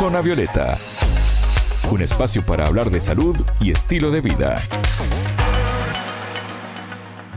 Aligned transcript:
Zona 0.00 0.22
Violeta, 0.22 0.78
un 1.90 2.00
espacio 2.00 2.42
para 2.46 2.66
hablar 2.66 2.90
de 2.90 3.02
salud 3.02 3.36
y 3.60 3.70
estilo 3.70 4.10
de 4.10 4.22
vida. 4.22 4.58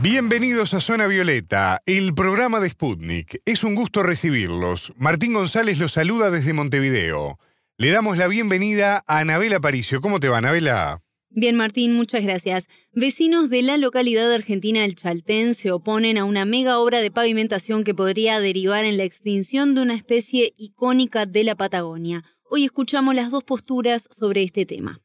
Bienvenidos 0.00 0.72
a 0.72 0.80
Zona 0.80 1.06
Violeta, 1.06 1.82
el 1.84 2.14
programa 2.14 2.60
de 2.60 2.70
Sputnik. 2.70 3.42
Es 3.44 3.64
un 3.64 3.74
gusto 3.74 4.02
recibirlos. 4.02 4.94
Martín 4.96 5.34
González 5.34 5.78
los 5.78 5.92
saluda 5.92 6.30
desde 6.30 6.54
Montevideo. 6.54 7.38
Le 7.76 7.90
damos 7.90 8.16
la 8.16 8.28
bienvenida 8.28 9.04
a 9.06 9.18
Anabela 9.18 9.60
Paricio. 9.60 10.00
¿Cómo 10.00 10.18
te 10.18 10.30
va, 10.30 10.38
Anabela? 10.38 11.02
Bien, 11.28 11.56
Martín, 11.56 11.92
muchas 11.94 12.24
gracias. 12.24 12.68
Vecinos 12.94 13.50
de 13.50 13.60
la 13.60 13.76
localidad 13.76 14.32
argentina 14.32 14.86
El 14.86 14.94
Chaltén 14.94 15.52
se 15.52 15.70
oponen 15.70 16.16
a 16.16 16.24
una 16.24 16.46
mega 16.46 16.78
obra 16.78 17.02
de 17.02 17.10
pavimentación 17.10 17.84
que 17.84 17.92
podría 17.94 18.40
derivar 18.40 18.86
en 18.86 18.96
la 18.96 19.04
extinción 19.04 19.74
de 19.74 19.82
una 19.82 19.94
especie 19.94 20.54
icónica 20.56 21.26
de 21.26 21.44
la 21.44 21.56
Patagonia. 21.56 22.24
Hoy 22.56 22.64
escuchamos 22.64 23.16
las 23.16 23.32
dos 23.32 23.42
posturas 23.42 24.08
sobre 24.16 24.44
este 24.44 24.64
tema. 24.64 25.00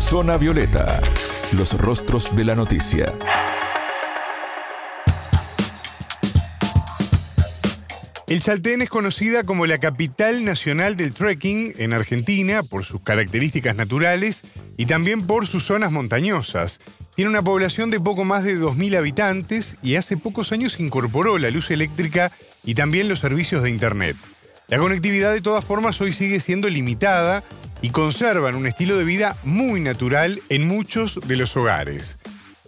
Zona 0.00 0.38
Violeta, 0.38 1.02
los 1.54 1.74
rostros 1.74 2.34
de 2.34 2.46
la 2.46 2.54
noticia. 2.54 3.12
El 8.26 8.42
Chaltén 8.42 8.80
es 8.80 8.88
conocida 8.88 9.44
como 9.44 9.66
la 9.66 9.76
capital 9.80 10.46
nacional 10.46 10.96
del 10.96 11.12
trekking 11.12 11.74
en 11.76 11.92
Argentina 11.92 12.62
por 12.62 12.86
sus 12.86 13.02
características 13.02 13.76
naturales 13.76 14.40
y 14.78 14.86
también 14.86 15.26
por 15.26 15.46
sus 15.46 15.64
zonas 15.64 15.92
montañosas. 15.92 16.80
Tiene 17.14 17.28
una 17.28 17.42
población 17.42 17.90
de 17.90 18.00
poco 18.00 18.24
más 18.24 18.44
de 18.44 18.58
2.000 18.58 18.96
habitantes 18.96 19.76
y 19.82 19.96
hace 19.96 20.16
pocos 20.16 20.52
años 20.52 20.80
incorporó 20.80 21.36
la 21.36 21.50
luz 21.50 21.70
eléctrica 21.70 22.32
y 22.64 22.74
también 22.74 23.10
los 23.10 23.18
servicios 23.18 23.62
de 23.62 23.68
Internet. 23.68 24.16
La 24.72 24.78
conectividad 24.78 25.34
de 25.34 25.42
todas 25.42 25.66
formas 25.66 26.00
hoy 26.00 26.14
sigue 26.14 26.40
siendo 26.40 26.66
limitada 26.70 27.42
y 27.82 27.90
conservan 27.90 28.54
un 28.54 28.66
estilo 28.66 28.96
de 28.96 29.04
vida 29.04 29.36
muy 29.44 29.82
natural 29.82 30.40
en 30.48 30.66
muchos 30.66 31.20
de 31.26 31.36
los 31.36 31.54
hogares. 31.58 32.18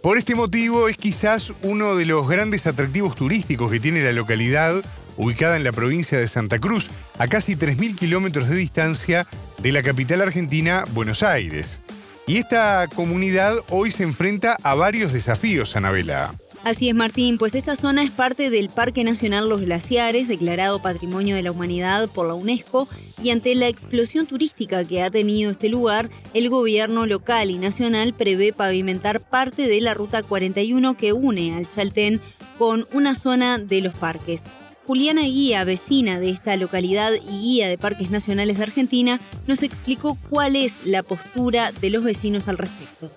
Por 0.03 0.19
este 0.19 0.35
motivo 0.35 0.87
es 0.87 0.97
quizás 0.97 1.51
uno 1.63 1.95
de 1.95 2.05
los 2.05 2.29
grandes 2.29 2.67
atractivos 2.67 3.15
turísticos 3.15 3.71
que 3.71 3.79
tiene 3.79 4.03
la 4.03 4.11
localidad 4.11 4.83
ubicada 5.17 5.57
en 5.57 5.63
la 5.63 5.71
provincia 5.71 6.19
de 6.19 6.27
Santa 6.27 6.59
Cruz, 6.59 6.91
a 7.17 7.27
casi 7.27 7.55
3.000 7.55 7.95
kilómetros 7.95 8.49
de 8.49 8.55
distancia 8.55 9.25
de 9.57 9.71
la 9.71 9.81
capital 9.81 10.21
argentina, 10.21 10.85
Buenos 10.91 11.23
Aires. 11.23 11.81
Y 12.27 12.37
esta 12.37 12.85
comunidad 12.93 13.55
hoy 13.69 13.89
se 13.89 14.03
enfrenta 14.03 14.57
a 14.61 14.75
varios 14.75 15.11
desafíos, 15.11 15.75
Anabela. 15.75 16.35
Así 16.65 16.89
es, 16.89 16.95
Martín, 16.95 17.37
pues 17.37 17.53
esta 17.53 17.75
zona 17.75 18.01
es 18.01 18.09
parte 18.09 18.49
del 18.49 18.69
Parque 18.69 19.03
Nacional 19.03 19.47
Los 19.47 19.61
Glaciares, 19.61 20.27
declarado 20.27 20.81
Patrimonio 20.81 21.35
de 21.35 21.43
la 21.43 21.51
Humanidad 21.51 22.09
por 22.09 22.25
la 22.25 22.33
UNESCO, 22.33 22.87
y 23.21 23.29
ante 23.29 23.53
la 23.53 23.67
explosión 23.67 24.25
turística 24.25 24.83
que 24.83 25.03
ha 25.03 25.11
tenido 25.11 25.51
este 25.51 25.69
lugar, 25.69 26.07
el 26.33 26.49
gobierno 26.49 27.05
local 27.05 27.51
y 27.51 27.59
nacional 27.59 28.15
prevé 28.17 28.51
pavimentar 28.51 29.19
parte 29.19 29.67
de 29.67 29.79
la 29.79 29.93
Ruta 29.93 30.23
41 30.23 30.97
que 30.97 31.13
une 31.13 31.53
al 31.53 31.69
Chaltén 31.69 32.19
con 32.57 32.87
una 32.93 33.13
zona 33.13 33.59
de 33.59 33.81
los 33.81 33.93
parques. 33.93 34.43
Juliana 34.87 35.21
Guía, 35.21 35.65
vecina 35.65 36.19
de 36.19 36.31
esta 36.31 36.57
localidad 36.57 37.11
y 37.13 37.41
guía 37.41 37.67
de 37.67 37.77
Parques 37.77 38.09
Nacionales 38.09 38.57
de 38.57 38.63
Argentina, 38.63 39.19
nos 39.45 39.61
explicó 39.61 40.17
cuál 40.31 40.55
es 40.55 40.83
la 40.83 41.03
postura 41.03 41.71
de 41.73 41.91
los 41.91 42.03
vecinos 42.03 42.47
al 42.47 42.57
respecto. 42.57 43.11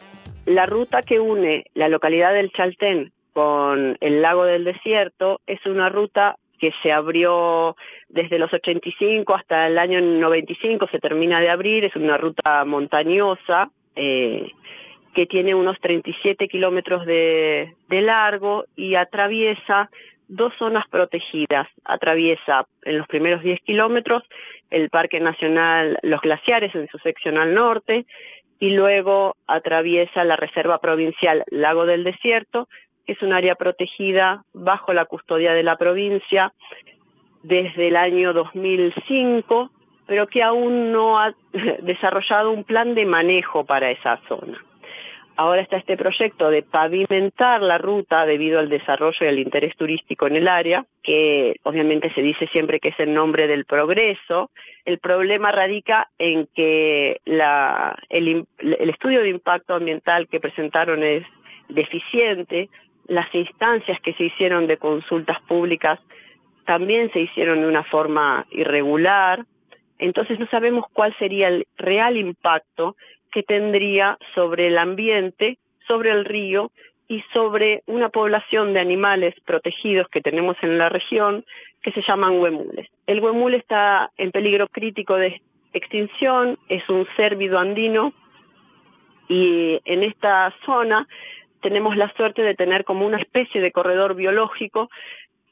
La 0.44 0.66
ruta 0.66 1.00
que 1.00 1.18
une 1.18 1.64
la 1.72 1.88
localidad 1.88 2.34
del 2.34 2.52
Chaltén 2.52 3.10
con 3.38 3.96
el 4.00 4.20
lago 4.20 4.46
del 4.46 4.64
desierto 4.64 5.40
es 5.46 5.64
una 5.64 5.88
ruta 5.88 6.38
que 6.58 6.72
se 6.82 6.90
abrió 6.90 7.76
desde 8.08 8.36
los 8.36 8.52
85 8.52 9.32
hasta 9.32 9.68
el 9.68 9.78
año 9.78 10.00
95, 10.00 10.88
se 10.90 10.98
termina 10.98 11.38
de 11.38 11.48
abrir, 11.48 11.84
es 11.84 11.94
una 11.94 12.16
ruta 12.16 12.64
montañosa 12.64 13.70
eh, 13.94 14.50
que 15.14 15.26
tiene 15.26 15.54
unos 15.54 15.78
37 15.78 16.48
kilómetros 16.48 17.06
de 17.06 17.76
largo 17.88 18.64
y 18.74 18.96
atraviesa 18.96 19.88
dos 20.26 20.52
zonas 20.58 20.88
protegidas. 20.88 21.68
Atraviesa 21.84 22.66
en 22.82 22.98
los 22.98 23.06
primeros 23.06 23.44
10 23.44 23.60
kilómetros 23.60 24.24
el 24.70 24.90
Parque 24.90 25.20
Nacional 25.20 25.96
Los 26.02 26.22
Glaciares 26.22 26.74
en 26.74 26.88
su 26.88 26.98
sección 26.98 27.38
al 27.38 27.54
norte 27.54 28.04
y 28.58 28.70
luego 28.70 29.36
atraviesa 29.46 30.24
la 30.24 30.34
Reserva 30.34 30.80
Provincial 30.80 31.44
Lago 31.50 31.86
del 31.86 32.02
Desierto, 32.02 32.68
es 33.08 33.20
un 33.22 33.32
área 33.32 33.54
protegida 33.54 34.44
bajo 34.52 34.92
la 34.92 35.06
custodia 35.06 35.54
de 35.54 35.62
la 35.62 35.76
provincia 35.76 36.52
desde 37.42 37.88
el 37.88 37.96
año 37.96 38.34
2005, 38.34 39.70
pero 40.06 40.26
que 40.26 40.42
aún 40.42 40.92
no 40.92 41.18
ha 41.18 41.34
desarrollado 41.82 42.52
un 42.52 42.64
plan 42.64 42.94
de 42.94 43.06
manejo 43.06 43.64
para 43.64 43.90
esa 43.90 44.20
zona. 44.28 44.62
Ahora 45.36 45.62
está 45.62 45.76
este 45.76 45.96
proyecto 45.96 46.50
de 46.50 46.64
pavimentar 46.64 47.62
la 47.62 47.78
ruta 47.78 48.26
debido 48.26 48.58
al 48.58 48.68
desarrollo 48.68 49.18
y 49.20 49.28
al 49.28 49.38
interés 49.38 49.76
turístico 49.76 50.26
en 50.26 50.34
el 50.34 50.48
área, 50.48 50.84
que 51.00 51.54
obviamente 51.62 52.12
se 52.12 52.22
dice 52.22 52.48
siempre 52.48 52.80
que 52.80 52.88
es 52.88 52.98
el 52.98 53.14
nombre 53.14 53.46
del 53.46 53.64
progreso. 53.64 54.50
El 54.84 54.98
problema 54.98 55.52
radica 55.52 56.08
en 56.18 56.48
que 56.56 57.20
el 57.24 58.90
estudio 58.90 59.22
de 59.22 59.28
impacto 59.28 59.74
ambiental 59.74 60.26
que 60.26 60.40
presentaron 60.40 61.04
es 61.04 61.24
deficiente, 61.68 62.68
las 63.08 63.34
instancias 63.34 63.98
que 64.00 64.12
se 64.14 64.24
hicieron 64.24 64.66
de 64.66 64.76
consultas 64.76 65.40
públicas 65.42 65.98
también 66.64 67.10
se 67.12 67.20
hicieron 67.20 67.62
de 67.62 67.66
una 67.66 67.82
forma 67.84 68.46
irregular, 68.50 69.44
entonces 69.98 70.38
no 70.38 70.46
sabemos 70.48 70.84
cuál 70.92 71.16
sería 71.18 71.48
el 71.48 71.66
real 71.76 72.16
impacto 72.16 72.94
que 73.32 73.42
tendría 73.42 74.18
sobre 74.34 74.68
el 74.68 74.78
ambiente, 74.78 75.58
sobre 75.86 76.10
el 76.10 76.24
río 76.24 76.70
y 77.08 77.22
sobre 77.32 77.82
una 77.86 78.10
población 78.10 78.74
de 78.74 78.80
animales 78.80 79.34
protegidos 79.46 80.08
que 80.08 80.20
tenemos 80.20 80.56
en 80.62 80.76
la 80.78 80.90
región 80.90 81.44
que 81.82 81.92
se 81.92 82.02
llaman 82.02 82.38
huemules. 82.38 82.86
El 83.06 83.20
huemul 83.20 83.54
está 83.54 84.10
en 84.18 84.30
peligro 84.30 84.68
crítico 84.68 85.16
de 85.16 85.40
extinción, 85.72 86.58
es 86.68 86.86
un 86.88 87.06
cérvido 87.16 87.58
andino 87.58 88.12
y 89.28 89.80
en 89.84 90.02
esta 90.02 90.54
zona 90.64 91.08
tenemos 91.60 91.96
la 91.96 92.12
suerte 92.14 92.42
de 92.42 92.54
tener 92.54 92.84
como 92.84 93.06
una 93.06 93.18
especie 93.18 93.60
de 93.60 93.72
corredor 93.72 94.14
biológico 94.14 94.88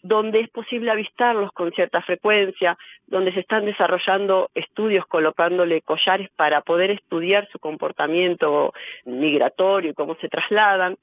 donde 0.03 0.41
es 0.41 0.49
posible 0.50 0.91
avistarlos 0.91 1.50
con 1.53 1.72
cierta 1.72 2.00
frecuencia, 2.03 2.78
donde 3.06 3.33
se 3.33 3.41
están 3.41 3.65
desarrollando 3.65 4.50
estudios 4.55 5.05
colocándole 5.06 5.83
collares 5.83 6.31
para 6.37 6.61
poder 6.61 6.93
estudiar 6.93 7.49
su 7.50 7.59
comportamiento 7.59 8.72
migratorio 9.05 9.91
y 9.91 9.95
cómo 9.95 10.15
se 10.16 10.28
trasladan. 10.28 10.97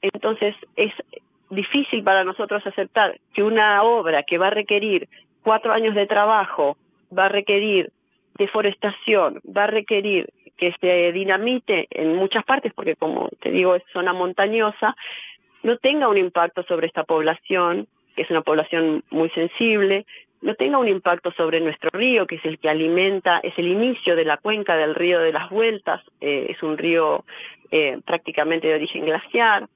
Entonces 0.00 0.56
es 0.74 0.92
difícil 1.50 2.02
para 2.02 2.24
nosotros 2.24 2.66
aceptar 2.66 3.20
que 3.32 3.42
una 3.42 3.82
obra 3.82 4.24
que 4.24 4.38
va 4.38 4.48
a 4.48 4.50
requerir 4.50 5.08
cuatro 5.42 5.72
años 5.72 5.94
de 5.94 6.06
trabajo, 6.06 6.76
va 7.16 7.26
a 7.26 7.28
requerir 7.28 7.92
deforestación, 8.36 9.40
va 9.44 9.64
a 9.64 9.68
requerir 9.68 10.28
que 10.56 10.74
se 10.80 11.12
dinamite 11.12 11.88
en 11.90 12.14
muchas 12.16 12.44
partes, 12.44 12.72
porque 12.74 12.96
como 12.96 13.28
te 13.40 13.50
digo 13.50 13.74
es 13.74 13.82
zona 13.92 14.12
montañosa, 14.12 14.94
no 15.62 15.76
tenga 15.78 16.08
un 16.08 16.18
impacto 16.18 16.62
sobre 16.64 16.86
esta 16.86 17.04
población 17.04 17.86
que 18.14 18.22
es 18.22 18.30
una 18.30 18.42
población 18.42 19.04
muy 19.10 19.30
sensible, 19.30 20.06
no 20.40 20.54
tenga 20.54 20.78
un 20.78 20.88
impacto 20.88 21.32
sobre 21.32 21.60
nuestro 21.60 21.90
río, 21.92 22.26
que 22.26 22.36
es 22.36 22.44
el 22.44 22.58
que 22.58 22.68
alimenta, 22.68 23.38
es 23.42 23.56
el 23.58 23.68
inicio 23.68 24.16
de 24.16 24.24
la 24.24 24.36
cuenca 24.36 24.76
del 24.76 24.94
río 24.94 25.20
de 25.20 25.32
las 25.32 25.48
Vueltas, 25.50 26.02
eh, 26.20 26.46
es 26.50 26.62
un 26.62 26.76
río 26.76 27.24
eh, 27.70 28.00
prácticamente 28.04 28.66
de 28.66 28.74
origen 28.74 29.04
glaciar. 29.04 29.68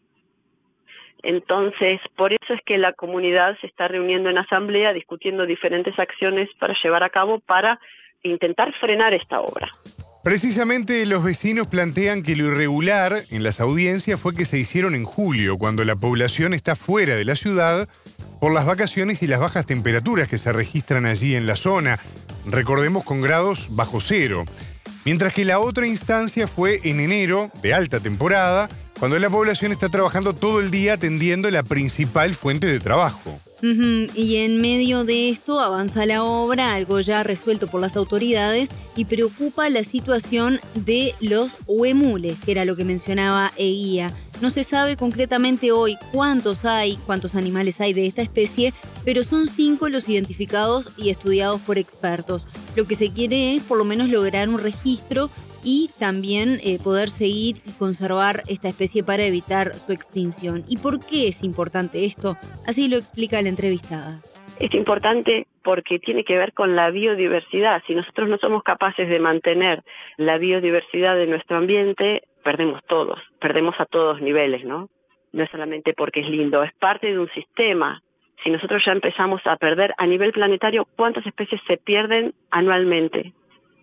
Entonces, 1.23 2.01
por 2.17 2.33
eso 2.33 2.53
es 2.53 2.61
que 2.63 2.79
la 2.79 2.93
comunidad 2.93 3.57
se 3.61 3.67
está 3.69 3.89
reuniendo 3.89 4.29
en 4.29 4.39
asamblea 4.39 4.93
discutiendo 4.93 5.47
diferentes 5.47 5.99
acciones 5.99 6.49
para 6.59 6.75
llevar 6.83 7.03
a 7.03 7.11
cabo 7.11 7.41
para 7.41 7.81
intentar 8.23 8.73
frenar 8.81 9.15
esta 9.15 9.41
obra. 9.41 9.71
Precisamente 10.23 11.07
los 11.07 11.23
vecinos 11.23 11.69
plantean 11.69 12.25
que 12.25 12.35
lo 12.35 12.47
irregular 12.47 13.23
en 13.31 13.45
las 13.45 13.61
audiencias 13.61 14.21
fue 14.21 14.35
que 14.35 14.45
se 14.45 14.59
hicieron 14.59 14.97
en 14.97 15.05
julio, 15.05 15.57
cuando 15.57 15.85
la 15.85 15.95
población 15.95 16.53
está 16.53 16.75
fuera 16.75 17.15
de 17.15 17.25
la 17.25 17.37
ciudad 17.37 17.89
por 18.41 18.53
las 18.53 18.67
vacaciones 18.67 19.23
y 19.23 19.29
las 19.29 19.41
bajas 19.41 19.67
temperaturas 19.67 20.29
que 20.29 20.39
se 20.39 20.53
registran 20.53 21.07
allí 21.07 21.37
en 21.37 21.47
la 21.47 21.55
zona, 21.55 22.01
recordemos 22.45 23.05
con 23.05 23.21
grados 23.21 23.69
bajo 23.71 24.01
cero. 24.01 24.45
Mientras 25.05 25.33
que 25.33 25.45
la 25.45 25.61
otra 25.61 25.87
instancia 25.87 26.49
fue 26.49 26.81
en 26.83 26.99
enero, 26.99 27.51
de 27.63 27.73
alta 27.73 28.01
temporada, 28.01 28.69
cuando 28.99 29.19
la 29.19 29.31
población 29.31 29.73
está 29.73 29.89
trabajando 29.89 30.33
todo 30.33 30.61
el 30.61 30.71
día 30.71 30.95
atendiendo 30.95 31.51
la 31.51 31.63
principal 31.63 32.35
fuente 32.35 32.67
de 32.67 32.81
trabajo. 32.81 33.41
Y 33.63 34.37
en 34.37 34.61
medio 34.61 35.05
de 35.05 35.31
esto 35.31 35.61
avanza 35.61 36.07
la 36.07 36.23
obra, 36.23 36.75
algo 36.75 37.01
ya 37.01 37.23
resuelto 37.23 37.67
por 37.67 37.81
las 37.81 37.97
autoridades, 37.97 38.69
y 38.97 39.07
preocupa 39.07 39.69
la 39.71 39.83
situación 39.83 40.61
de 40.75 41.15
los 41.21 41.53
huemules, 41.67 42.37
que 42.45 42.53
era 42.53 42.65
lo 42.65 42.77
que 42.77 42.85
mencionaba 42.85 43.53
Eguía. 43.57 44.15
No 44.41 44.51
se 44.51 44.63
sabe 44.63 44.97
concretamente 44.97 45.73
hoy 45.73 45.97
cuántos 46.13 46.65
hay, 46.65 46.97
cuántos 47.07 47.35
animales 47.35 47.81
hay 47.81 47.95
de 47.95 48.07
esta 48.07 48.23
especie, 48.23 48.75
pero 49.05 49.25
son 49.25 49.47
cinco 49.47 49.89
los 49.89 50.09
identificados 50.09 50.91
y 50.97 51.09
estudiados 51.09 51.61
por 51.63 51.79
expertos. 51.79 52.47
Lo 52.77 52.87
que 52.87 52.95
se 52.95 53.11
quiere 53.11 53.57
es 53.57 53.63
por 53.63 53.79
lo 53.79 53.85
menos 53.85 54.11
lograr 54.11 54.49
un 54.49 54.59
registro 54.59 55.31
y 55.67 55.91
también 55.99 56.61
eh, 56.63 56.79
poder 56.79 57.09
seguir 57.09 57.57
y 57.67 57.73
conservar 57.77 58.45
esta 58.47 58.69
especie 58.69 59.03
para 59.03 59.25
evitar 59.25 59.75
su 59.75 59.91
extinción. 59.91 60.63
¿Y 60.69 60.77
por 60.79 61.05
qué 61.05 61.27
es 61.27 61.43
importante 61.43 62.05
esto? 62.05 62.37
Así 62.69 62.89
lo 62.89 62.97
explica 62.97 63.43
la 63.43 63.49
entrevistada. 63.49 64.21
Es 64.61 64.73
importante 64.75 65.49
porque 65.65 65.99
tiene 65.99 66.23
que 66.23 66.39
ver 66.39 66.53
con 66.53 66.77
la 66.77 66.91
biodiversidad. 66.91 67.83
Si 67.89 67.97
nosotros 67.97 68.29
no 68.29 68.39
somos 68.39 68.63
capaces 68.63 69.09
de 69.09 69.19
mantener 69.19 69.83
la 70.17 70.39
biodiversidad 70.39 71.17
de 71.17 71.27
nuestro 71.27 71.57
ambiente, 71.57 72.23
perdemos 72.45 72.81
todos, 72.87 73.19
perdemos 73.41 73.75
a 73.81 73.87
todos 73.87 74.23
niveles, 74.23 74.65
¿no? 74.65 74.89
No 75.33 75.43
es 75.43 75.51
solamente 75.51 75.95
porque 75.95 76.21
es 76.21 76.29
lindo, 76.29 76.63
es 76.63 76.73
parte 76.75 77.09
de 77.09 77.19
un 77.19 77.29
sistema. 77.31 78.01
Si 78.45 78.51
nosotros 78.51 78.85
ya 78.87 78.93
empezamos 78.93 79.41
a 79.47 79.57
perder 79.57 79.95
a 79.99 80.07
nivel 80.07 80.31
planetario, 80.31 80.87
¿cuántas 80.95 81.27
especies 81.27 81.61
se 81.67 81.77
pierden 81.77 82.35
anualmente? 82.53 83.33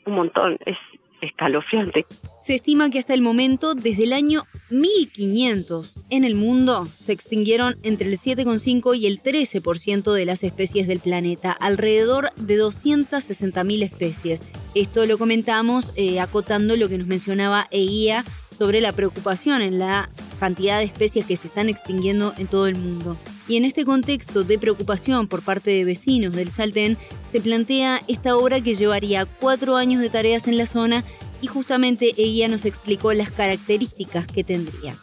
Un 0.06 0.16
montón, 0.16 0.58
es 0.66 0.78
escalofriante. 1.24 2.06
Se 2.44 2.56
estima 2.56 2.90
que 2.90 3.00
hasta 3.00 3.14
el 3.14 3.22
momento, 3.22 3.76
desde 3.76 4.04
el 4.04 4.14
año 4.14 4.44
1500, 4.70 6.08
en 6.10 6.24
el 6.24 6.36
mundo 6.36 6.88
se 7.00 7.14
extinguieron 7.14 7.76
entre 7.84 8.08
el 8.10 8.18
7,5 8.18 8.98
y 8.98 9.08
el 9.08 9.22
13% 9.22 10.14
de 10.14 10.26
las 10.26 10.44
especies 10.44 10.88
del 10.88 11.00
planeta, 11.00 11.52
alrededor 11.52 12.32
de 12.36 12.60
260.000 12.60 13.84
especies. 13.84 14.42
Esto 14.76 15.06
lo 15.06 15.18
comentamos 15.18 15.92
eh, 15.96 16.20
acotando 16.20 16.76
lo 16.76 16.90
que 16.90 16.98
nos 16.98 17.08
mencionaba 17.08 17.68
EIA 17.72 18.24
sobre 18.58 18.82
la 18.82 18.92
preocupación 18.92 19.62
en 19.62 19.80
la 19.80 20.10
cantidad 20.40 20.80
de 20.80 20.86
especies 20.86 21.26
que 21.26 21.38
se 21.38 21.48
están 21.48 21.70
extinguiendo 21.70 22.34
en 22.38 22.48
todo 22.48 22.68
el 22.68 22.76
mundo. 22.76 23.18
Y 23.48 23.58
en 23.58 23.66
este 23.66 23.86
contexto 23.86 24.44
de 24.44 24.58
preocupación 24.58 25.28
por 25.28 25.44
parte 25.44 25.72
de 25.72 25.86
vecinos 25.86 26.34
del 26.34 26.52
Chaltén, 26.52 26.96
se 26.96 27.42
plantea 27.42 28.00
esta 28.08 28.38
obra 28.38 28.62
que 28.62 28.76
llevaría 28.76 29.26
cuatro 29.26 29.76
años 29.76 30.02
de 30.02 30.10
tareas 30.10 30.48
en 30.48 30.58
la 30.58 30.66
zona 30.66 31.04
y 31.42 31.48
justamente 31.48 32.14
ella 32.18 32.48
nos 32.48 32.66
explicó 32.66 33.12
las 33.12 33.30
características 33.32 34.28
que 34.28 34.46
tendría. 34.46 34.94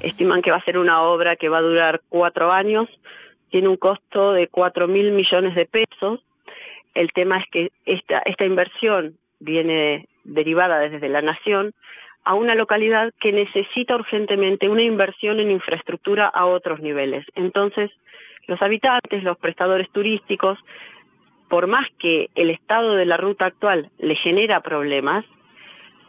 Estiman 0.00 0.42
que 0.42 0.50
va 0.50 0.56
a 0.56 0.64
ser 0.64 0.76
una 0.76 1.02
obra 1.02 1.36
que 1.36 1.48
va 1.48 1.58
a 1.58 1.62
durar 1.62 2.02
cuatro 2.08 2.52
años, 2.52 2.88
tiene 3.50 3.68
un 3.68 3.76
costo 3.76 4.32
de 4.32 4.48
cuatro 4.48 4.88
mil 4.88 5.12
millones 5.12 5.54
de 5.54 5.66
pesos. 5.66 6.20
El 6.94 7.12
tema 7.12 7.38
es 7.38 7.44
que 7.50 7.70
esta, 7.86 8.18
esta 8.26 8.44
inversión 8.44 9.16
viene 9.38 10.08
derivada 10.24 10.80
desde 10.80 11.08
la 11.08 11.22
nación 11.22 11.74
a 12.24 12.34
una 12.34 12.54
localidad 12.54 13.12
que 13.20 13.32
necesita 13.32 13.94
urgentemente 13.94 14.68
una 14.68 14.82
inversión 14.82 15.40
en 15.40 15.50
infraestructura 15.50 16.26
a 16.26 16.46
otros 16.46 16.80
niveles. 16.80 17.26
Entonces, 17.34 17.90
los 18.46 18.60
habitantes, 18.62 19.22
los 19.22 19.38
prestadores 19.38 19.90
turísticos, 19.90 20.58
por 21.48 21.66
más 21.66 21.86
que 21.98 22.30
el 22.34 22.50
estado 22.50 22.94
de 22.94 23.06
la 23.06 23.16
ruta 23.16 23.46
actual 23.46 23.90
le 23.98 24.16
genera 24.16 24.60
problemas, 24.60 25.24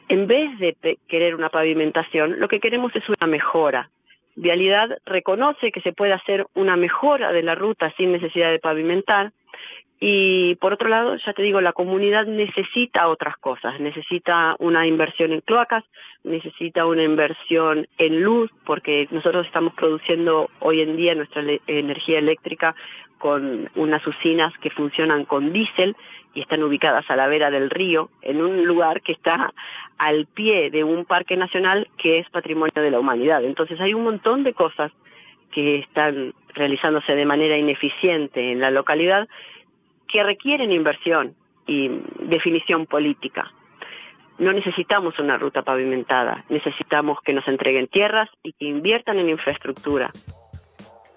en 0.07 0.27
vez 0.27 0.57
de 0.59 0.97
querer 1.07 1.35
una 1.35 1.49
pavimentación, 1.49 2.39
lo 2.39 2.47
que 2.47 2.59
queremos 2.59 2.95
es 2.95 3.07
una 3.09 3.27
mejora. 3.27 3.89
Vialidad 4.35 4.97
reconoce 5.05 5.71
que 5.71 5.81
se 5.81 5.93
puede 5.93 6.13
hacer 6.13 6.45
una 6.53 6.75
mejora 6.75 7.31
de 7.31 7.41
la 7.41 7.55
ruta 7.55 7.93
sin 7.97 8.11
necesidad 8.11 8.51
de 8.51 8.59
pavimentar 8.59 9.31
y 9.99 10.55
por 10.55 10.73
otro 10.73 10.89
lado, 10.89 11.15
ya 11.15 11.33
te 11.33 11.41
digo, 11.41 11.61
la 11.61 11.71
comunidad 11.71 12.25
necesita 12.25 13.07
otras 13.07 13.37
cosas, 13.37 13.79
necesita 13.79 14.55
una 14.59 14.85
inversión 14.85 15.31
en 15.31 15.41
cloacas, 15.41 15.83
necesita 16.23 16.85
una 16.85 17.03
inversión 17.03 17.87
en 17.97 18.21
luz, 18.21 18.51
porque 18.65 19.07
nosotros 19.11 19.45
estamos 19.45 19.73
produciendo 19.73 20.49
hoy 20.59 20.81
en 20.81 20.97
día 20.97 21.15
nuestra 21.15 21.43
energía 21.67 22.19
eléctrica 22.19 22.75
con 23.19 23.69
unas 23.75 24.05
usinas 24.05 24.53
que 24.57 24.69
funcionan 24.69 25.23
con 25.23 25.53
diésel 25.53 25.95
y 26.33 26.41
están 26.41 26.61
ubicadas 26.63 27.09
a 27.09 27.15
la 27.15 27.27
vera 27.27 27.49
del 27.49 27.69
río, 27.69 28.09
en 28.21 28.41
un 28.41 28.65
lugar 28.65 29.01
que 29.01 29.13
está 29.13 29.53
al 29.97 30.25
pie 30.25 30.69
de 30.71 30.83
un 30.83 31.05
parque 31.05 31.37
nacional 31.37 31.87
que 31.97 32.19
es 32.19 32.29
patrimonio 32.29 32.73
de 32.75 32.91
la 32.91 32.99
humanidad. 32.99 33.45
Entonces 33.45 33.79
hay 33.79 33.93
un 33.93 34.03
montón 34.03 34.43
de 34.43 34.53
cosas 34.53 34.91
que 35.53 35.79
están 35.79 36.33
realizándose 36.53 37.15
de 37.15 37.25
manera 37.25 37.57
ineficiente 37.57 38.51
en 38.51 38.59
la 38.59 38.71
localidad 38.71 39.29
que 40.07 40.23
requieren 40.23 40.71
inversión 40.71 41.35
y 41.67 41.89
definición 42.21 42.85
política. 42.85 43.51
No 44.37 44.51
necesitamos 44.51 45.17
una 45.19 45.37
ruta 45.37 45.61
pavimentada, 45.61 46.43
necesitamos 46.49 47.19
que 47.23 47.33
nos 47.33 47.47
entreguen 47.47 47.87
tierras 47.87 48.29
y 48.43 48.51
que 48.53 48.65
inviertan 48.65 49.17
en 49.19 49.29
infraestructura. 49.29 50.11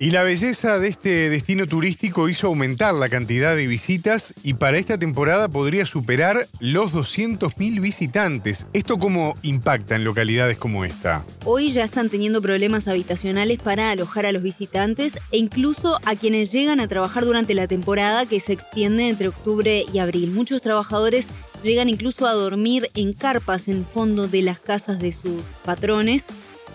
Y 0.01 0.11
la 0.13 0.23
belleza 0.23 0.79
de 0.79 0.87
este 0.87 1.29
destino 1.29 1.67
turístico 1.67 2.29
hizo 2.29 2.47
aumentar 2.47 2.95
la 2.95 3.09
cantidad 3.09 3.57
de 3.57 3.67
visitas 3.67 4.33
y 4.45 4.55
para 4.55 4.79
esta 4.79 4.97
temporada 4.97 5.49
podría 5.49 5.87
superar 5.87 6.47
los 6.61 6.93
200.000 6.93 7.81
visitantes. 7.81 8.67
¿Esto 8.73 9.01
cómo 9.01 9.35
impacta 9.43 9.97
en 9.97 10.05
localidades 10.05 10.57
como 10.57 10.85
esta? 10.85 11.25
Hoy 11.45 11.73
ya 11.73 11.83
están 11.83 12.11
teniendo 12.11 12.41
problemas 12.41 12.87
habitacionales 12.87 13.59
para 13.59 13.91
alojar 13.91 14.25
a 14.25 14.31
los 14.31 14.45
visitantes 14.45 15.19
e 15.33 15.39
incluso 15.39 15.99
a 16.05 16.15
quienes 16.15 16.53
llegan 16.53 16.79
a 16.79 16.87
trabajar 16.87 17.25
durante 17.25 17.55
la 17.55 17.67
temporada 17.67 18.25
que 18.25 18.39
se 18.39 18.53
extiende 18.53 19.09
entre 19.09 19.27
octubre 19.27 19.85
y 19.93 19.99
abril. 19.99 20.31
Muchos 20.31 20.63
trabajadores 20.63 21.27
llegan 21.65 21.89
incluso 21.89 22.29
a 22.29 22.35
dormir 22.35 22.89
en 22.95 23.15
carpas 23.15 23.67
en 23.67 23.85
fondo 23.85 24.29
de 24.29 24.43
las 24.43 24.61
casas 24.61 25.01
de 25.01 25.11
sus 25.11 25.43
patrones 25.65 26.25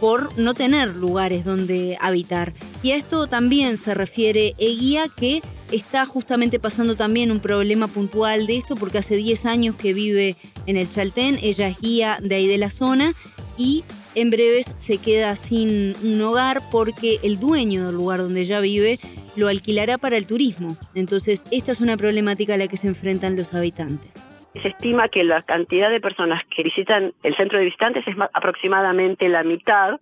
por 0.04 0.38
no 0.38 0.54
tener 0.54 0.98
lugares 0.98 1.46
donde 1.46 1.98
habitar. 2.02 2.52
Y 2.84 2.92
a 2.92 2.98
esto 2.98 3.28
también 3.28 3.78
se 3.78 3.94
refiere 3.94 4.54
Eguía, 4.58 5.06
que 5.08 5.42
está 5.72 6.06
justamente 6.06 6.60
pasando 6.60 6.98
también 6.98 7.32
un 7.32 7.40
problema 7.40 7.88
puntual 7.88 8.46
de 8.46 8.58
esto, 8.58 8.76
porque 8.76 8.98
hace 8.98 9.16
10 9.16 9.46
años 9.46 9.76
que 9.78 9.94
vive 9.94 10.36
en 10.66 10.76
el 10.76 10.90
Chaltén, 10.90 11.40
ella 11.42 11.70
es 11.70 11.80
guía 11.80 12.20
de 12.22 12.36
ahí 12.36 12.48
de 12.48 12.58
la 12.58 12.70
zona 12.70 13.14
y 13.58 13.86
en 14.14 14.30
breves 14.30 14.66
se 14.76 14.98
queda 14.98 15.38
sin 15.38 15.96
un 16.04 16.22
hogar 16.22 16.62
porque 16.70 17.22
el 17.24 17.40
dueño 17.40 17.86
del 17.86 17.96
lugar 17.96 18.20
donde 18.20 18.42
ella 18.42 18.60
vive 18.60 19.00
lo 19.38 19.48
alquilará 19.48 19.98
para 19.98 20.18
el 20.18 20.26
turismo. 20.26 20.76
Entonces, 20.96 21.46
esta 21.50 21.72
es 21.72 21.80
una 21.80 21.96
problemática 21.96 22.56
a 22.56 22.58
la 22.58 22.68
que 22.68 22.76
se 22.76 22.90
enfrentan 22.90 23.38
los 23.38 23.54
habitantes. 23.54 24.33
Se 24.62 24.68
estima 24.68 25.10
que 25.10 25.24
la 25.24 25.42
cantidad 25.42 25.90
de 25.90 26.00
personas 26.00 26.44
que 26.46 26.64
visitan 26.64 27.14
el 27.24 27.36
centro 27.36 27.58
de 27.58 27.66
visitantes 27.66 28.08
es 28.08 28.16
aproximadamente 28.34 29.28
la 29.28 29.44
mitad 29.44 30.00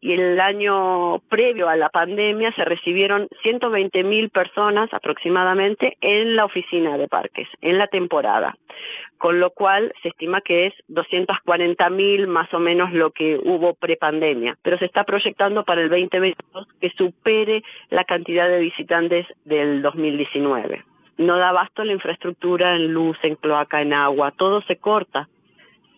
y 0.00 0.12
el 0.12 0.40
año 0.40 1.20
previo 1.28 1.68
a 1.68 1.76
la 1.76 1.88
pandemia 1.88 2.52
se 2.52 2.64
recibieron 2.64 3.28
120 3.42 4.04
mil 4.04 4.30
personas 4.30 4.92
aproximadamente 4.92 5.96
en 6.00 6.36
la 6.36 6.44
oficina 6.44 6.98
de 6.98 7.08
parques, 7.08 7.48
en 7.60 7.78
la 7.78 7.86
temporada, 7.86 8.56
con 9.18 9.40
lo 9.40 9.50
cual 9.50 9.94
se 10.02 10.08
estima 10.08 10.40
que 10.42 10.66
es 10.66 10.74
240 10.88 11.90
mil 11.90 12.26
más 12.26 12.52
o 12.52 12.58
menos 12.58 12.92
lo 12.92 13.10
que 13.10 13.38
hubo 13.42 13.74
prepandemia, 13.74 14.58
pero 14.62 14.78
se 14.78 14.84
está 14.84 15.04
proyectando 15.04 15.64
para 15.64 15.80
el 15.80 15.88
2022 15.88 16.68
que 16.80 16.90
supere 16.90 17.62
la 17.90 18.04
cantidad 18.04 18.48
de 18.48 18.60
visitantes 18.60 19.26
del 19.44 19.80
2019 19.80 20.84
no 21.18 21.36
da 21.36 21.50
abasto 21.50 21.84
la 21.84 21.92
infraestructura 21.92 22.76
en 22.76 22.92
luz, 22.92 23.16
en 23.22 23.36
cloaca, 23.36 23.82
en 23.82 23.92
agua, 23.92 24.32
todo 24.32 24.62
se 24.62 24.76
corta. 24.76 25.28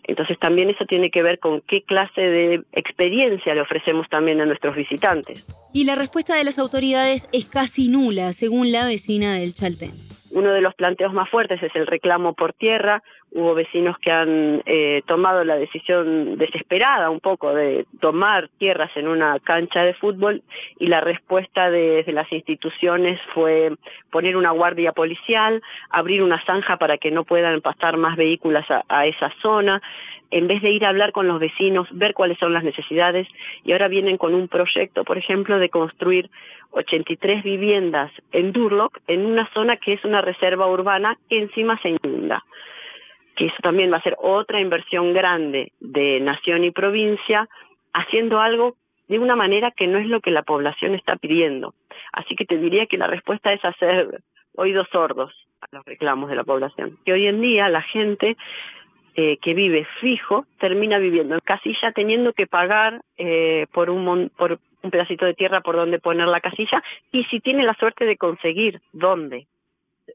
Entonces 0.03 0.39
también 0.39 0.71
eso 0.71 0.85
tiene 0.85 1.11
que 1.11 1.21
ver 1.21 1.37
con 1.37 1.61
qué 1.61 1.83
clase 1.83 2.21
de 2.21 2.63
experiencia 2.71 3.53
le 3.53 3.61
ofrecemos 3.61 4.09
también 4.09 4.41
a 4.41 4.45
nuestros 4.45 4.75
visitantes. 4.75 5.45
Y 5.71 5.85
la 5.85 5.93
respuesta 5.93 6.35
de 6.35 6.43
las 6.43 6.57
autoridades 6.57 7.29
es 7.31 7.45
casi 7.45 7.89
nula, 7.89 8.33
según 8.33 8.71
la 8.71 8.85
vecina 8.85 9.35
del 9.35 9.53
Chaltén. 9.53 9.91
Uno 10.31 10.51
de 10.51 10.61
los 10.61 10.73
planteos 10.73 11.13
más 11.13 11.29
fuertes 11.29 11.61
es 11.61 11.75
el 11.75 11.85
reclamo 11.85 12.33
por 12.33 12.53
tierra. 12.53 13.03
Hubo 13.31 13.53
vecinos 13.53 13.97
que 13.99 14.11
han 14.11 14.63
eh, 14.65 15.03
tomado 15.05 15.43
la 15.43 15.55
decisión 15.55 16.37
desesperada 16.37 17.09
un 17.09 17.19
poco 17.19 17.53
de 17.53 17.85
tomar 17.99 18.49
tierras 18.57 18.89
en 18.95 19.07
una 19.07 19.39
cancha 19.39 19.83
de 19.83 19.93
fútbol 19.93 20.41
y 20.79 20.87
la 20.87 20.99
respuesta 21.01 21.69
desde 21.69 22.11
las 22.11 22.31
instituciones 22.31 23.19
fue 23.33 23.73
poner 24.09 24.35
una 24.35 24.51
guardia 24.51 24.93
policial, 24.93 25.61
abrir 25.89 26.23
una 26.23 26.43
zanja 26.43 26.77
para 26.77 26.97
que 26.97 27.11
no 27.11 27.23
puedan 27.23 27.61
pasar 27.61 27.97
más 27.97 28.17
vehículos 28.17 28.65
a 28.87 29.05
esa 29.05 29.31
zona, 29.41 29.81
en 30.31 30.47
vez 30.47 30.61
de 30.61 30.69
ir 30.69 30.85
a 30.85 30.89
hablar 30.89 31.11
con 31.11 31.27
los 31.27 31.39
vecinos, 31.39 31.87
ver 31.91 32.13
cuáles 32.13 32.37
son 32.37 32.53
las 32.53 32.63
necesidades, 32.63 33.27
y 33.63 33.71
ahora 33.71 33.87
vienen 33.87 34.17
con 34.17 34.35
un 34.35 34.47
proyecto, 34.47 35.03
por 35.03 35.17
ejemplo, 35.17 35.59
de 35.59 35.69
construir 35.69 36.29
83 36.71 37.43
viviendas 37.43 38.11
en 38.31 38.51
Durlock, 38.51 38.99
en 39.07 39.25
una 39.25 39.49
zona 39.53 39.77
que 39.77 39.93
es 39.93 40.05
una 40.05 40.21
reserva 40.21 40.67
urbana 40.67 41.17
que 41.29 41.39
encima 41.39 41.79
se 41.81 41.89
inunda. 41.89 42.43
Que 43.35 43.47
eso 43.47 43.57
también 43.61 43.91
va 43.91 43.97
a 43.97 44.03
ser 44.03 44.15
otra 44.19 44.59
inversión 44.59 45.13
grande 45.13 45.71
de 45.79 46.19
nación 46.19 46.63
y 46.63 46.71
provincia, 46.71 47.47
haciendo 47.93 48.39
algo 48.39 48.75
de 49.07 49.19
una 49.19 49.35
manera 49.35 49.71
que 49.71 49.87
no 49.87 49.97
es 49.97 50.07
lo 50.07 50.21
que 50.21 50.31
la 50.31 50.43
población 50.43 50.93
está 50.93 51.15
pidiendo. 51.15 51.73
Así 52.13 52.35
que 52.35 52.45
te 52.45 52.57
diría 52.57 52.85
que 52.85 52.97
la 52.97 53.07
respuesta 53.07 53.51
es 53.51 53.63
hacer 53.65 54.21
oídos 54.55 54.87
sordos 54.91 55.33
a 55.61 55.67
los 55.71 55.85
reclamos 55.85 56.29
de 56.29 56.35
la 56.35 56.43
población. 56.43 56.97
Que 57.05 57.13
hoy 57.13 57.27
en 57.27 57.41
día 57.41 57.69
la 57.69 57.81
gente 57.81 58.37
eh, 59.15 59.37
que 59.41 59.53
vive 59.53 59.87
fijo 59.99 60.45
termina 60.59 60.99
viviendo 60.99 61.35
en 61.35 61.41
casilla 61.41 61.91
teniendo 61.91 62.33
que 62.33 62.47
pagar 62.47 63.01
eh, 63.17 63.65
por 63.73 63.89
un 63.89 64.31
por 64.37 64.59
un 64.81 64.91
pedacito 64.91 65.25
de 65.25 65.33
tierra 65.33 65.61
por 65.61 65.75
donde 65.75 65.99
poner 65.99 66.27
la 66.27 66.39
casilla 66.39 66.81
y 67.11 67.23
si 67.25 67.39
tiene 67.39 67.63
la 67.63 67.73
suerte 67.73 68.05
de 68.05 68.17
conseguir 68.17 68.81
dónde. 68.93 69.47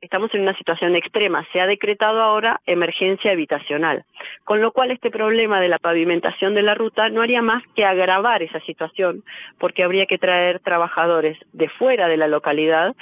Estamos 0.00 0.32
en 0.34 0.42
una 0.42 0.56
situación 0.56 0.96
extrema. 0.96 1.46
Se 1.52 1.60
ha 1.60 1.66
decretado 1.66 2.20
ahora 2.20 2.60
emergencia 2.66 3.32
habitacional, 3.32 4.04
con 4.44 4.60
lo 4.60 4.72
cual 4.72 4.90
este 4.90 5.10
problema 5.10 5.60
de 5.60 5.68
la 5.68 5.78
pavimentación 5.78 6.54
de 6.54 6.62
la 6.62 6.74
ruta 6.74 7.08
no 7.08 7.22
haría 7.22 7.42
más 7.42 7.62
que 7.74 7.84
agravar 7.84 8.42
esa 8.42 8.60
situación, 8.60 9.24
porque 9.58 9.82
habría 9.82 10.06
que 10.06 10.18
traer 10.18 10.60
trabajadores 10.60 11.38
de 11.52 11.68
fuera 11.68 12.08
de 12.08 12.16
la 12.16 12.28
localidad 12.28 12.94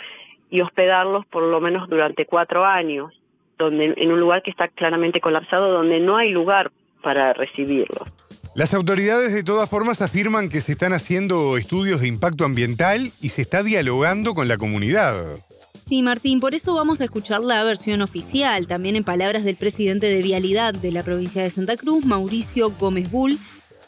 y 0.50 0.60
hospedarlos 0.60 1.26
por 1.26 1.42
lo 1.44 1.60
menos 1.60 1.88
durante 1.88 2.26
cuatro 2.26 2.64
años, 2.64 3.12
donde 3.58 3.94
en 3.96 4.12
un 4.12 4.20
lugar 4.20 4.42
que 4.42 4.50
está 4.50 4.68
claramente 4.68 5.20
colapsado, 5.20 5.70
donde 5.70 6.00
no 6.00 6.16
hay 6.16 6.30
lugar 6.30 6.70
para 7.02 7.32
recibirlos. 7.32 8.08
Las 8.54 8.74
autoridades 8.74 9.32
de 9.32 9.42
todas 9.42 9.70
formas 9.70 10.02
afirman 10.02 10.50
que 10.50 10.60
se 10.60 10.72
están 10.72 10.92
haciendo 10.92 11.56
estudios 11.56 12.02
de 12.02 12.08
impacto 12.08 12.44
ambiental 12.44 13.10
y 13.22 13.30
se 13.30 13.40
está 13.40 13.62
dialogando 13.62 14.34
con 14.34 14.46
la 14.46 14.58
comunidad. 14.58 15.38
Sí, 15.74 16.02
Martín, 16.02 16.40
por 16.40 16.54
eso 16.54 16.74
vamos 16.74 17.00
a 17.00 17.04
escuchar 17.04 17.40
la 17.40 17.64
versión 17.64 18.02
oficial, 18.02 18.66
también 18.66 18.96
en 18.96 19.04
palabras 19.04 19.44
del 19.44 19.56
presidente 19.56 20.06
de 20.06 20.22
Vialidad 20.22 20.74
de 20.74 20.92
la 20.92 21.02
provincia 21.02 21.42
de 21.42 21.50
Santa 21.50 21.76
Cruz, 21.76 22.06
Mauricio 22.06 22.70
Gómez 22.70 23.10
Bull, 23.10 23.38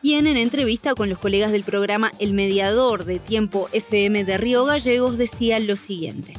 quien 0.02 0.26
en 0.26 0.36
entrevista 0.36 0.94
con 0.94 1.08
los 1.08 1.18
colegas 1.18 1.52
del 1.52 1.64
programa 1.64 2.10
El 2.20 2.34
Mediador 2.34 3.04
de 3.04 3.18
Tiempo 3.18 3.68
FM 3.72 4.24
de 4.24 4.36
Río 4.36 4.64
Gallegos 4.64 5.16
decía 5.16 5.58
lo 5.60 5.76
siguiente. 5.76 6.34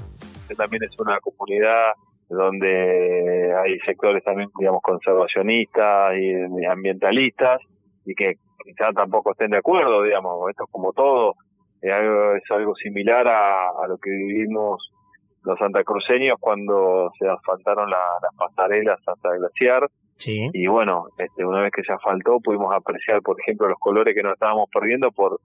También 0.55 0.83
es 0.83 0.99
una 0.99 1.19
comunidad 1.19 1.93
donde 2.29 3.53
hay 3.55 3.79
sectores 3.79 4.23
también, 4.23 4.49
digamos, 4.59 4.81
conservacionistas 4.81 6.13
y 6.17 6.65
ambientalistas, 6.65 7.59
y 8.05 8.13
que 8.15 8.35
quizá 8.63 8.91
tampoco 8.93 9.31
estén 9.31 9.51
de 9.51 9.57
acuerdo, 9.57 10.03
digamos, 10.03 10.49
esto 10.49 10.63
es 10.63 10.71
como 10.71 10.93
todo, 10.93 11.35
es 11.81 11.93
algo, 11.93 12.35
es 12.35 12.43
algo 12.49 12.75
similar 12.75 13.27
a, 13.27 13.87
lo 13.87 13.97
que 13.97 14.09
vivimos 14.09 14.91
los 15.45 15.59
santacruceños 15.59 16.37
cuando 16.39 17.11
se 17.19 17.27
asfaltaron 17.27 17.89
las 17.89 18.35
pasarelas 18.37 18.99
hasta 19.05 19.33
el 19.33 19.39
glaciar. 19.39 19.89
Sí. 20.17 20.49
Y 20.53 20.67
bueno, 20.67 21.07
este, 21.17 21.45
una 21.45 21.61
vez 21.61 21.71
que 21.71 21.83
se 21.83 21.93
asfaltó 21.93 22.39
pudimos 22.39 22.73
apreciar, 22.73 23.21
por 23.21 23.39
ejemplo, 23.39 23.67
los 23.67 23.79
colores 23.79 24.15
que 24.15 24.23
nos 24.23 24.33
estábamos 24.33 24.69
perdiendo 24.73 25.11
por 25.11 25.39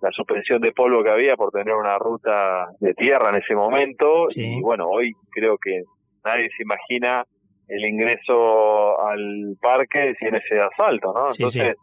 la 0.00 0.10
suspensión 0.10 0.60
de 0.60 0.72
polvo 0.72 1.02
que 1.02 1.10
había 1.10 1.36
por 1.36 1.50
tener 1.50 1.74
una 1.74 1.98
ruta 1.98 2.66
de 2.80 2.94
tierra 2.94 3.30
en 3.30 3.36
ese 3.36 3.54
momento. 3.54 4.26
Y 4.34 4.60
bueno, 4.60 4.88
hoy 4.88 5.12
creo 5.30 5.56
que 5.58 5.82
nadie 6.24 6.48
se 6.56 6.62
imagina 6.62 7.24
el 7.68 7.84
ingreso 7.84 9.00
al 9.00 9.56
parque 9.60 10.14
sin 10.18 10.34
ese 10.34 10.60
asfalto, 10.60 11.12
¿no? 11.14 11.30
Entonces, 11.30 11.76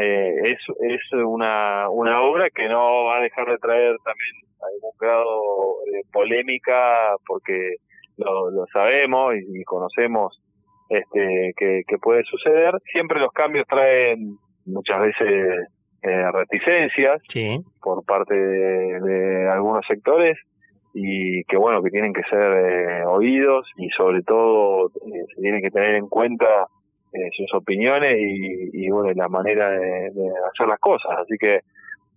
eh, 0.00 0.34
es, 0.44 0.58
es 0.80 1.12
una, 1.12 1.88
una 1.90 2.20
obra 2.22 2.50
que 2.50 2.68
no 2.68 3.04
va 3.04 3.18
a 3.18 3.22
dejar 3.22 3.48
de 3.48 3.58
traer 3.58 3.96
también 4.04 4.34
algún 4.60 4.92
grado 4.98 5.76
de 5.92 6.02
polémica 6.12 7.16
porque 7.26 7.76
lo, 8.16 8.50
lo 8.50 8.66
sabemos 8.72 9.34
y, 9.36 9.62
conocemos 9.64 10.40
este 10.88 11.52
que, 11.56 11.82
que, 11.86 11.98
puede 11.98 12.24
suceder. 12.24 12.74
Siempre 12.92 13.20
los 13.20 13.32
cambios 13.32 13.66
traen 13.66 14.36
muchas 14.66 15.00
veces 15.00 15.68
eh, 16.02 16.30
reticencias 16.32 17.22
por 17.80 18.04
parte 18.04 18.34
de, 18.34 19.48
algunos 19.48 19.86
sectores 19.86 20.36
y 20.92 21.42
que 21.44 21.56
bueno 21.56 21.82
que 21.82 21.90
tienen 21.90 22.12
que 22.12 22.22
ser 22.30 23.00
eh, 23.00 23.04
oídos 23.06 23.66
y 23.78 23.88
sobre 23.90 24.20
todo 24.20 24.88
eh, 24.88 25.24
se 25.34 25.40
tienen 25.40 25.62
que 25.62 25.70
tener 25.70 25.94
en 25.94 26.06
cuenta 26.08 26.68
eh, 27.14 27.30
sus 27.36 27.54
opiniones 27.54 28.16
y, 28.18 28.90
bueno, 28.90 29.12
la 29.14 29.28
manera 29.28 29.70
de, 29.70 30.10
hacer 30.52 30.66
las 30.66 30.80
cosas. 30.80 31.12
Así 31.18 31.36
que 31.38 31.60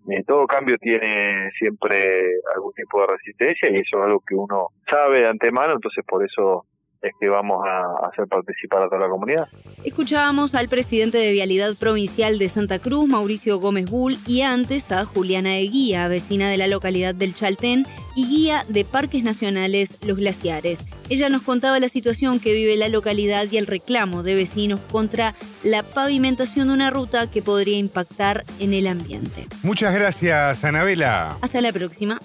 eh, 0.10 0.24
todo 0.26 0.48
cambio 0.48 0.76
tiene 0.80 1.52
siempre 1.60 2.24
algún 2.56 2.74
tipo 2.74 3.02
de 3.02 3.08
resistencia 3.08 3.70
y 3.70 3.78
eso 3.78 4.00
es 4.00 4.06
algo 4.06 4.24
que 4.28 4.34
uno 4.34 4.70
sabe 4.90 5.20
de 5.20 5.28
antemano, 5.28 5.74
entonces 5.74 6.04
por 6.04 6.26
eso 6.26 6.66
es 7.04 7.12
que 7.20 7.30
vamos 7.30 7.64
a 7.64 8.08
hacer 8.08 8.26
participar 8.28 8.82
a 8.82 8.90
toda 8.90 9.02
la 9.02 9.10
comunidad. 9.10 9.48
Escuchábamos 9.86 10.56
al 10.56 10.68
presidente 10.68 11.20
de 11.20 11.32
Vialidad 11.32 11.74
Provincial 11.80 12.40
de 12.40 12.50
Santa 12.50 12.80
Cruz, 12.80 13.08
Mauricio 13.08 13.60
Gómez 13.60 13.92
Bull, 13.92 14.16
y 14.26 14.42
antes 14.42 14.92
a 14.92 15.06
Juliana 15.06 15.58
Eguía, 15.58 16.08
vecina 16.08 16.50
de 16.50 16.58
la 16.58 16.68
localidad 16.68 17.14
del 17.14 17.36
Chaltén 17.36 17.86
y 18.18 18.26
guía 18.26 18.66
de 18.68 18.84
Parques 18.84 19.24
Nacionales 19.24 19.98
Los 20.02 20.18
Glaciares. 20.18 20.80
Ella 21.08 21.30
nos 21.30 21.44
contaba 21.44 21.80
la 21.80 21.88
situación 21.88 22.40
que 22.40 22.52
vive 22.52 22.76
la 22.76 22.90
localidad 22.90 23.46
y 23.52 23.58
el 23.58 23.68
reclamo 23.68 24.24
de 24.24 24.34
vecinos 24.34 24.80
contra 24.92 25.36
la 25.64 25.84
pavimentación 25.84 26.70
de 26.70 26.74
una 26.74 26.90
ruta 26.90 27.28
que 27.28 27.44
podría 27.44 27.78
impactar 27.78 28.44
en 28.60 28.74
el 28.74 28.88
ambiente. 28.88 29.48
Muchas 29.62 29.94
gracias, 29.94 30.64
Anabela. 30.64 31.38
Hasta 31.42 31.62
la 31.62 31.72
próxima. 31.72 32.20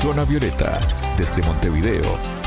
Zona 0.00 0.24
Violeta, 0.24 0.80
desde 1.16 1.40
Montevideo 1.42 2.41